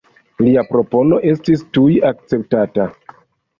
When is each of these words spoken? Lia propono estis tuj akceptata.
Lia 0.45 0.63
propono 0.69 1.19
estis 1.33 1.63
tuj 1.77 1.93
akceptata. 2.11 2.91